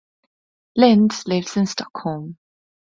Lind 0.75 1.13
lives 1.27 1.57
in 1.57 1.67
Stockholm. 1.67 2.39